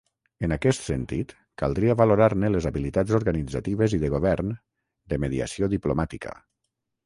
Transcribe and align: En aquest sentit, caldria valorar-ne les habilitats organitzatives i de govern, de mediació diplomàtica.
En 0.45 0.53
aquest 0.53 0.85
sentit, 0.85 1.33
caldria 1.63 1.97
valorar-ne 1.99 2.49
les 2.55 2.67
habilitats 2.71 3.15
organitzatives 3.19 3.97
i 3.99 4.03
de 4.07 4.13
govern, 4.17 4.53
de 5.13 5.23
mediació 5.27 5.73
diplomàtica. 5.79 6.39